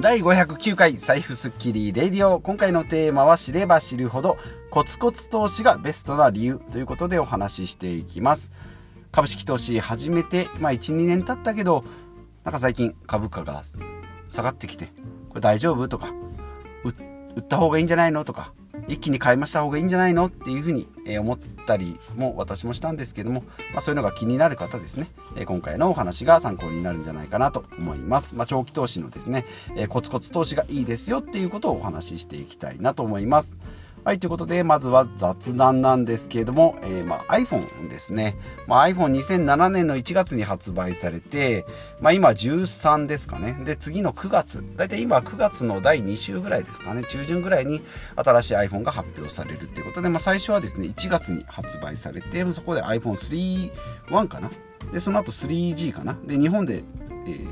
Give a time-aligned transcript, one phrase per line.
[0.00, 4.38] 第509回財布スッキリレディオ今回のテーマは知れば知るほど
[4.70, 8.52] コツコツ投資がベストな理由ということでお話ししていきます。
[9.10, 11.82] 株式投資始めて、まあ、12年経ったけど
[12.44, 13.60] なんか最近株価が
[14.28, 14.86] 下がってきて
[15.30, 16.14] これ大丈夫とか
[17.34, 18.52] 売った方がいいんじゃないのとか
[18.88, 20.26] 一気に買いました方がいいんじゃないの？
[20.26, 25.08] っていうふうに思ったりも私もしたんですけども、まあ、そういうのが気になる方ですね。
[25.46, 29.44] 今回のお話が参考になるんじゃないかなと思います、まあ、長期投資のですね
[29.88, 33.58] コツコツ投資がいいですよっていうことをお話ししていきたいなと思います。
[34.08, 38.38] はい、ということで、まずは雑談なんですけれども、えー、まあ、iPhone ですね。
[38.66, 41.66] まあ、iPhone2007 年の1月に発売されて、
[42.00, 43.60] まあ、今13ですかね。
[43.66, 47.82] で、次の9月、だいたい今9月の第2週ぐらいですかね、中旬ぐらいに
[48.16, 54.50] 新しい iPhone が発表されるっていうことで、まあ、最初はですね、1月に発売されて、そこで iPhone31 かな。
[54.90, 56.16] で、その後 3G かな。
[56.24, 56.82] で、日本で、
[57.26, 57.46] えー、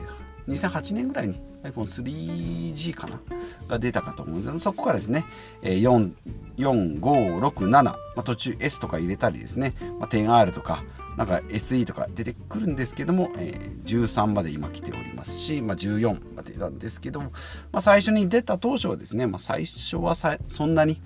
[0.48, 3.20] 2008年ぐらいに iPhone3G かな
[3.68, 5.24] が出たかと思うんですそこからですね、
[5.62, 10.84] 4567、まあ、途中 S とか入れたりですね、まあ、10R とか、
[11.16, 17.30] なんか SE とか出てくるんですけども、えー、13まで今来ておりますし、まあ、14までなんですけども、
[17.72, 21.00] まあ、最初に出た当初はですね、まあ、最初はさそんなに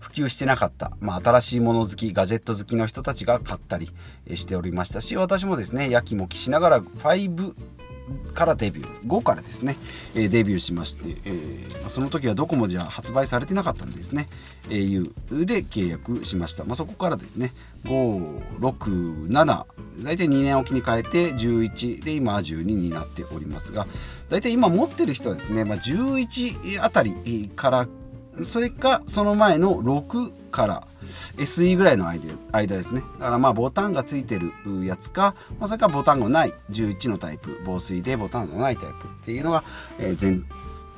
[0.00, 3.90] 普及してなかった、まあ、新しいもの好きガジェット好きの人たちが買ったり
[4.34, 7.54] しておりましたし私もですねやきもきしながら5
[8.34, 9.76] からデビュー5からですね、
[10.14, 14.28] えデビューしまして、えー、その時はドコモじゃ発売されてなかったんですね。
[14.68, 17.52] au で契約しました、まあ、そこからですね
[17.84, 19.28] 567
[20.02, 23.86] 大体2年おきに変えて11で今は12になっておりますが
[24.30, 27.88] 大体今持ってる人はですね、まあ、11あたりから
[28.42, 30.86] それかその前の6から
[31.36, 33.02] SE ぐらいの間ですね。
[33.14, 34.52] だからまあボタンがついてる
[34.84, 39.64] やつか、まあ、それかボタンがない11のタイプ防水でボタンがないタイプっていうのが、
[39.98, 40.46] えー、全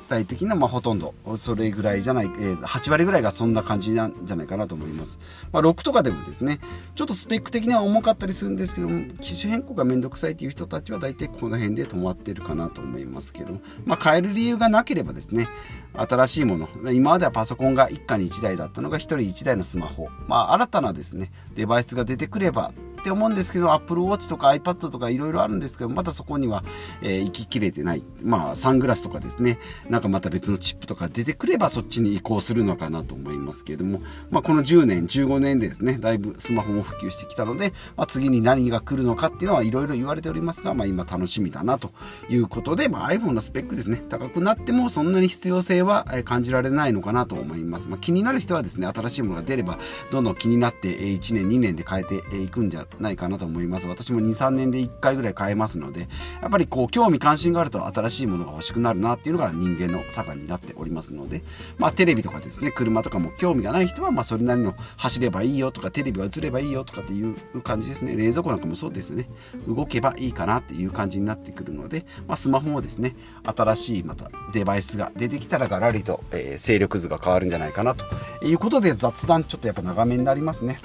[0.06, 1.14] 体的な、まあ、ほとんど。
[1.36, 5.18] それぐらいじゃない、えー、8割ぐらいがそんな感じなんじゃないかなと思います、
[5.52, 6.60] まあ、6とかでもですね
[6.94, 15.48] ちょっとスペック的には重かったりするんですけども機種変更がめんどくさいという人たちは大体この辺で止まってるかなと思いますけど、まあ、変える理由がなければですね
[15.94, 22.72] 新しいもの今まではパソコンが一家に1台だったのが1人1台のスマホ、まあ、新たなですねデバイスが出てくれば
[23.06, 26.64] って思うんですけど Apple Watch とか iPad とかいろいろあるんですけどまだそこには、
[27.02, 28.02] えー、行ききれてない。
[28.20, 29.60] まあサングラスとかですね。
[29.88, 41.92] なんかまた別のチップとか出てくればそっちに移行するのかなと思いますけれども、まあ、この10年15年でですねだいぶスマホも普及してきたので、まあ、次に何が来るのかっていうのはいろいろ言われておりますが、まあ、今楽しみだなと
[42.28, 49.78] いうことで、まあ、iPhone のスペックですね高くなってもそんなに必要性は感じられないのかなと思います、まあ、気になる人はですね新しいものが出れば
[50.10, 53.88] どんどん気になって1年2年で変えていくんじゃないかなと思います。
[53.88, 56.08] 私も23年で1回ぐらい買えますので
[56.42, 61.42] やっぱりこう興味関心があると新しいものが欲しくなるなっていうのが人間の坂になっておりますので
[61.78, 68.16] まあテレビとかですね車とかも興味がない人はまあそれなりの走ればいいよとかテレビが映ればいいよとかっていう感じですね。
[68.16, 69.28] 冷蔵庫なんかもそうですね。
[69.66, 78.04] 動けばいいかなっていう感じになってくるので、まあ、スマホもですね新しいまたデバイスが出てきたらガラリと、えー、勢力図が変わるんじゃないかなと
[78.44, 80.76] いうことで雑談ちょっとやっぱ長めになりますね。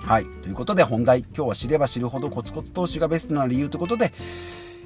[0.00, 0.24] はい。
[0.42, 4.12] ということで本題、今日は知れば知るほどコツコツ投資がベストな理由ということで、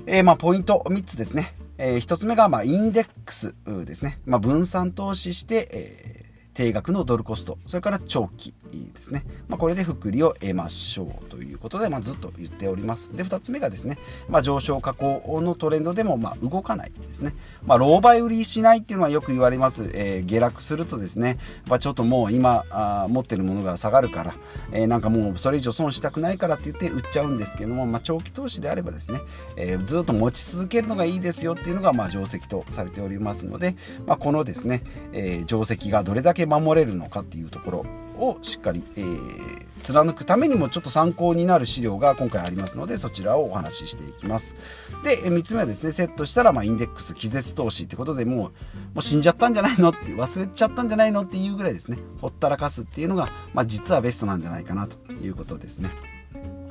[0.07, 1.55] えー、まあポイント3つですね。
[1.79, 3.55] えー、1つ目がまあインデックス
[3.85, 4.19] ですね。
[4.27, 6.25] まあ、分散投資して、えー
[6.55, 8.55] 定額のドルコストそれから長期
[8.93, 13.15] ですね、まあ、これで福利を得ましょうということで、まあ、ずっと言っております。
[13.15, 13.99] で2つ目がですね、
[14.29, 24.35] まあ、上昇下降のトレンドでもま動かないですね、まあ、老媒売りしないっていうのはよく言われます、えー、下落するとですね、ま、ちょっともう今あ持ってるものが下がるから、
[24.73, 29.21] えー、なんかもうそれ以上損したくないからって言って売っちゃうんですけども、ま、長期投資であればですね、
[29.57, 38.04] えー、ずっと持ち続けるのがいいですよっていうのがまあ定石とされておりますので、ま、このですね、え、定石がどれだけ守れるのかっていうところ。
[38.19, 44.57] をしっかり、えー、貫くためにもちょっと参考になる資料が今回ありますのでそちらをお話ししていきます。
[45.03, 48.51] で3つ目はですねセットしたら、まあ、インデックス気絶投資ってことでもうも
[48.97, 51.99] う死んじゃったんじゃないのって忘れちゃったんじゃないのっていうぐらいですね。
[52.21, 55.91] ほったらかすっていうのが、まあ、実はベストなんじゃないかなということですね。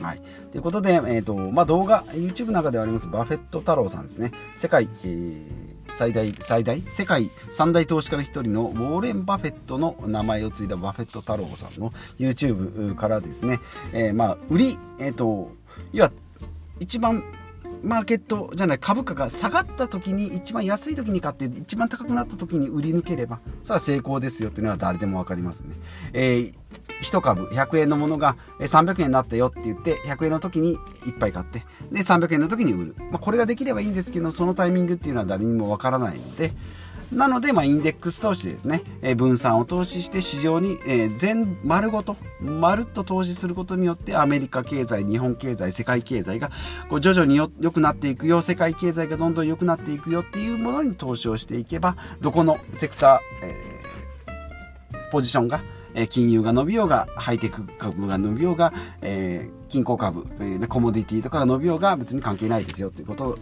[0.02, 0.22] はい、
[0.52, 4.32] ということで、えーとまあ、動画 YouTube の中ではありますバフェット太郎さんですね。
[4.56, 5.63] 世界、えー
[5.94, 6.82] 最大最大？
[6.90, 13.60] 世界三大投資家の一人のウォーレン・バフェットの名前を継いだバフェット太郎さんの YouTube からですね、
[13.94, 15.52] えー、まあ売り、えーと、
[15.92, 16.12] 要は
[16.80, 17.24] 一番
[17.84, 25.76] マーケットじゃない株価が下がった時に一番安い時に買って一番高くなった時に売り抜ければそれは成功ですよっていうのは誰でも分かりますね。
[26.14, 26.54] えー
[27.02, 30.74] 1株100円のものが300円になったよって言って100円の時に
[31.06, 36.54] いっぱい買ってで300円の時に売る、まあ、これができればいいんですけどそのタイミングっていうのは誰にもわからないので。
[37.14, 46.50] なので、まあ、インデックス投資ですね、え分散を投資して市場に、え全丸ごとまるっと投資することによってアメリカ経済日本経済世界経済が
[46.90, 55.62] こう徐々に良くなっていくよ世界経済がどんどん良くなっていくよっていうものに投資をしていけばどこのセクター、えー、ポジションが
[56.10, 63.38] 金融が伸びようがハイテク株が伸びようが、えー、金鉱株、えー、コモディティとかが伸びようが別に関係ないですよということ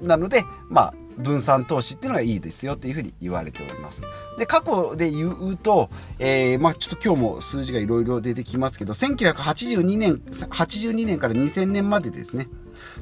[0.00, 4.02] なのでまあ分散投資っていうのがいいですよっていうふうに言われております。
[4.38, 12.48] で、過去で言うと、えー、まあちょっと今日も数字がいろいろ出てきますけど、1982年、82年から2000年までですね、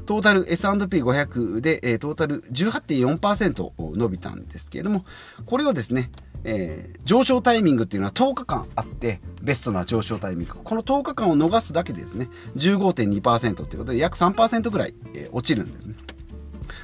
[0.07, 5.05] トータル S&P500 で、えー、トータル18.4%伸びたんですけれども、
[5.47, 6.11] これをですね、
[6.45, 10.55] えー、上昇タイミングっていうのは10日間あってベストな上昇タイミング。
[10.63, 15.95] この10日間を逃すだけでですね15.2%ということで約3%ぐらい、えー、落ちるんですね。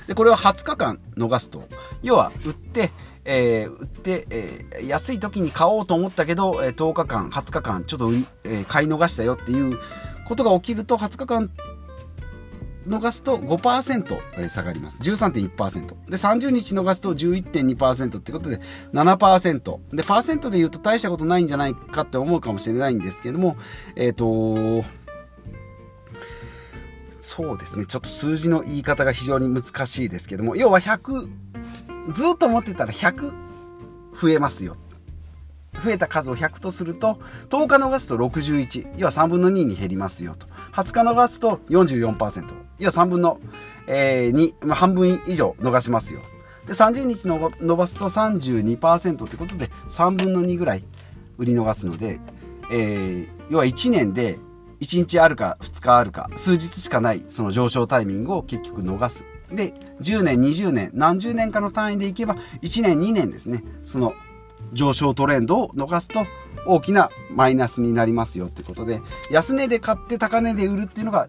[0.06, 1.69] で、これを20日間逃すと、
[2.03, 2.93] 要は売って、
[3.25, 8.11] えー、売って、えー、安い時に買おうと思ったけど、え、10日間、20日間、ちょっと、
[8.44, 9.79] えー、買い逃したよっていう
[10.26, 11.50] ことが起きると、20日間
[12.87, 15.00] 逃すと5%下がります。
[15.03, 15.87] 13.1%。
[15.87, 18.61] で、30日逃すと11.2%ってことで
[18.93, 19.97] 7%。
[19.97, 23.56] で、パーセントで言うと大したことないんじゃないかって思うかもしれないんですけども、
[23.97, 24.87] えっ、ー、と
[27.27, 31.29] そうですねちょっと数字の言い方が非常に難しいですけども要は100
[32.12, 33.33] ずっと持ってたら100
[34.21, 34.77] 増えますよ
[35.83, 37.19] 増えた数を100とすると
[37.49, 43.40] 10日逃すと61要は3分の2に減りますよと20日逃すと44%要は3分の、
[43.87, 46.20] えー、2、ま、半分以上逃しますよ。
[46.67, 50.84] で30日の伸ばすと32%ってことで3分の2ぐらい
[51.38, 52.20] 売り逃すので、
[52.70, 54.38] えー、要は1年で
[54.81, 59.25] 1日あるか2日あるか数日しかないその上昇タイミングを結局逃す。
[59.50, 64.12] で、10年、20年、何十年かの単位でいけば、1年、2年ですね、その
[64.72, 66.26] 上昇トレンドを逃すと
[66.66, 71.28] 大きなマイナスになりますよってことで、安値で買って高値で売るっていうのが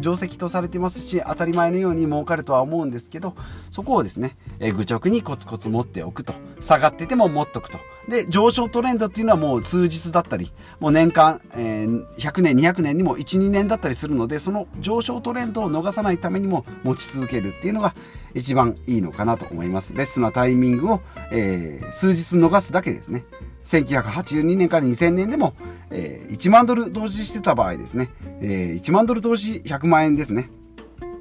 [0.00, 3.34] 定石とされてますし当たり前のように儲かるとは思うんですけど
[3.70, 7.78] そこをですね、え、愚直にコツコツ持っておくと下がってても持っとくと。
[8.08, 17.94] で上昇トレンドっていうのはもう数日だったりもう年間、え、100年200年にも12年だったりするのでその上昇トレンドを逃さないためにも持ち続けるっていうのが
[18.34, 19.94] 一番いいのかなと思います。
[19.94, 21.00] ベストなタイミングを、
[21.30, 23.24] えー、数日逃すだけですね。
[23.64, 25.54] 1982年から2000年でも、
[25.90, 30.50] えー、1万ドル投資してた場合ですね、えー、1万ドル投資100万円ですね。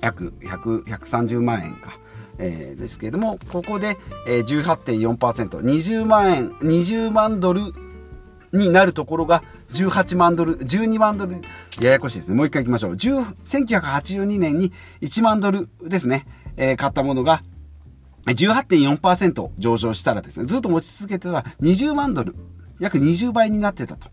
[0.02, 1.98] 約130万円か。
[2.40, 3.98] えー、ですけれども、ここで、
[4.28, 7.62] えー、18.4%、20万円、20万ドル
[8.52, 11.42] になるところが18万ドル、12万ドル、
[11.80, 12.36] ややこしいですね。
[12.36, 12.94] もう一回行きましょう。
[12.94, 16.26] 1982年に1万ドルですね、
[16.58, 17.44] えー、買ったものが
[18.26, 22.36] 18.4%上昇したらですね、ずっと持ち続けてたら20万ドル、
[22.80, 24.08] 約20倍になってたと。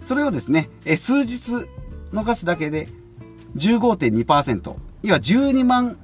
[0.00, 1.66] それをですね、数日
[2.12, 2.88] 逃すだけで
[3.56, 5.98] 15.2%、要は12万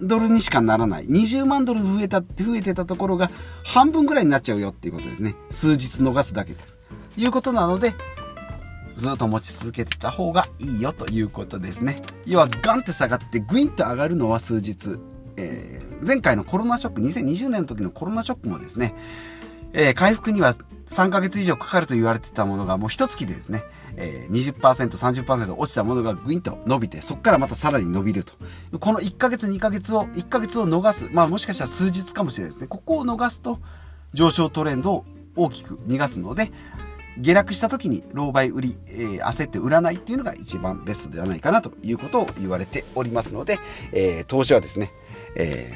[0.00, 1.06] ドルにしかならない。
[1.06, 3.30] 20万ドル増えた、増えてたところが
[3.64, 5.36] 半分ぐらいになっちゃうよっていうことですね。
[5.50, 6.76] 数日逃すだけです。
[7.16, 7.94] いうことなので、
[8.96, 12.02] ずっと持ち続けてた方がいいよということですね。
[12.26, 14.98] 要はガンって下がってグインと上がるのは数日。
[15.36, 18.94] え、前回のコロナショック、2020年の時のコロナショックもですね、
[19.72, 20.54] えー、回復には
[20.86, 23.64] 3ヶ月以上かかると言われてたものがもう一月でですね、
[23.96, 24.90] えー、20%、
[25.24, 28.34] 30%落ちたものがグインと伸びて、そこからまたさらに伸びると。
[28.78, 31.08] この1ヶ月、2ヶ月を、1ヶ月を逃す。
[31.12, 32.66] まあもしかしたら数日かもしれないですね。
[32.68, 33.60] ここを逃すと
[34.12, 35.04] 上昇トレンドを
[35.36, 36.52] 大きく逃がすので、
[37.18, 43.58] 下落した時に狼狽売り、えー、焦って売らないっていうのが一番ベストではないかなということを言われておりますので、
[43.92, 44.92] えー、投資はですね、
[45.36, 45.72] え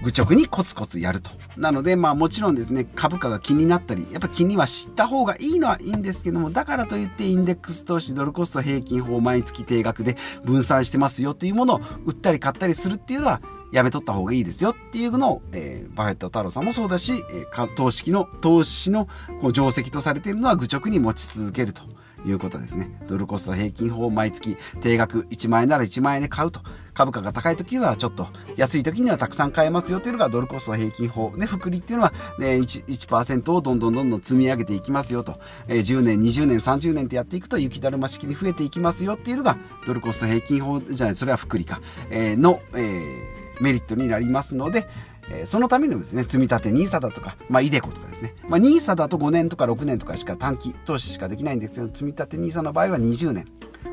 [0.00, 1.30] ー、愚直にコツコツやると。
[1.56, 13.40] なので、まあもちろんですね、株価が気になったり、やっぱ気には知った方がいいのはいいんですけども、だからといってインデックス投資、ドルコスト平均法毎月定額で分散してますよっていうものを売ったり買ったりするっていうのは、
[13.72, 19.06] やめとった方がいいですよっていうのを、えー、バフェット太郎さんもそうだし、えー、投資の、投資の
[19.40, 21.82] こう定石とされているのは愚直に持ち続けると
[22.26, 22.90] いうことですね。
[23.06, 26.60] ドルコスト平均法毎月定額1万円なら1万円で買うと。
[27.00, 41.80] 株価が高い時はちょっと安い時にはたくさん買えますよっていうのがドルコスト平均法ね複利っていうのは、ね、1%, 1をどんどんどんどん積み上げていきますよと、えー、10年20年30年ってやっていくと雪だるま式に増えていきますよっていうのがドルコスト平均法じゃないそれは複利か、
[42.10, 44.86] えー、の、えー、メリットになりますので、
[45.46, 53.46] そのためにもですね、積み立て NISA だとか、まあ、イデコとかですね、まあ、NISA だと5年とか6年とかしか短期投資しかできないんですけど、積み立て NISA の場合は20年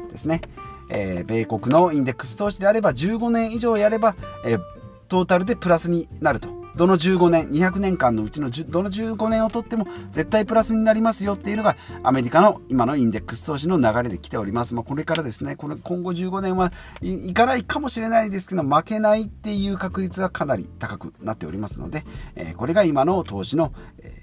[0.09, 0.41] ですね。
[0.89, 4.15] えー、米国のインデックス投資であれば15年以上やれば、
[4.45, 4.61] えー、
[5.07, 6.57] トータルでプラスになると。
[6.77, 14.75] どの15年、200年間のうちのどの15年をとっても絶対プラスになりますよっていうのがアメリカの今のインデックス投資の流れで来ております。
[14.75, 24.21] まあ、これからですね、これ今後15年はいかないかもしれないですけど、負けないっていう確率はかなり高くなっておりますので、えー、これが今の投資の、え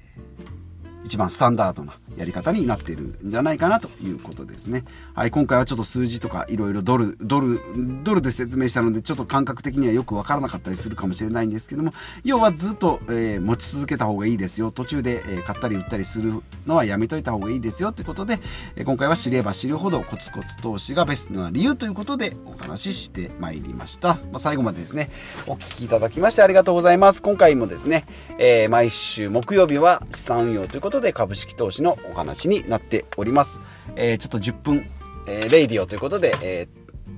[1.03, 4.85] ー、一番スタンダードなやり方になってるんじゃないかなということですね。
[5.15, 7.61] はい、今回はちょっと数字とかいろいろドル、ドル、
[8.03, 11.93] ドルで説明したので、ちょっと感覚的にはよくわからなかったりするかもしれないんですけども、
[12.25, 14.71] 要はずっと、えー、持ち続けた方がいいですよ。
[14.71, 18.39] 途中で、えー、買ったり売ったりするのはやめといた方がいいですよということで、
[18.77, 24.15] えー、今回は知れば知るほどコツコツ投資がベストな理由ということでお話ししてまいりました。
[24.15, 25.11] まあ、最後までですね、
[25.47, 27.23] お聞きいただきましてありがとうございます。
[27.23, 28.07] 今回もですね、
[28.39, 33.61] え毎週木曜日は資産運用ということで株式投資のお話になっております。
[33.97, 34.91] えー、ちょっと10分、
[35.27, 36.69] えー、レイディオということで、え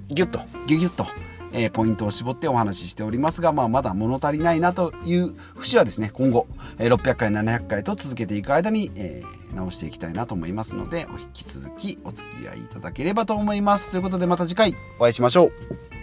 [0.08, 1.06] ー、ギュッと、ギュギュッと、
[1.52, 6.46] えー、ポイントを絞ってお話ししておりますが、まあ、まだ物足りないなという節はですね、今後、
[6.78, 13.90] えー、600回、700回と続けていく間に、えー、直していきたいなと思いますので、お引き続きお付き合いいただければと思います。
[13.90, 15.95] ということで、また次回お会いしましょう。